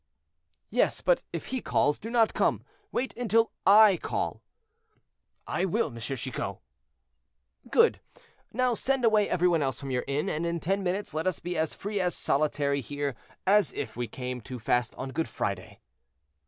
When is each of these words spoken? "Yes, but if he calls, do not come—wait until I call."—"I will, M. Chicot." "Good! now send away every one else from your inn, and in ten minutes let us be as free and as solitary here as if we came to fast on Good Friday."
"Yes, 0.71 0.99
but 1.01 1.21
if 1.31 1.45
he 1.53 1.61
calls, 1.61 1.99
do 1.99 2.09
not 2.09 2.33
come—wait 2.33 3.15
until 3.15 3.51
I 3.67 3.97
call."—"I 4.01 5.65
will, 5.65 5.89
M. 5.93 5.99
Chicot." 5.99 6.57
"Good! 7.69 7.99
now 8.51 8.73
send 8.73 9.05
away 9.05 9.29
every 9.29 9.47
one 9.47 9.61
else 9.61 9.79
from 9.79 9.91
your 9.91 10.03
inn, 10.07 10.27
and 10.27 10.43
in 10.43 10.59
ten 10.59 10.81
minutes 10.81 11.13
let 11.13 11.27
us 11.27 11.39
be 11.39 11.55
as 11.55 11.75
free 11.75 11.99
and 11.99 12.07
as 12.07 12.15
solitary 12.15 12.81
here 12.81 13.15
as 13.45 13.73
if 13.73 13.95
we 13.95 14.07
came 14.07 14.41
to 14.41 14.57
fast 14.57 14.95
on 14.95 15.09
Good 15.11 15.29
Friday." 15.29 15.79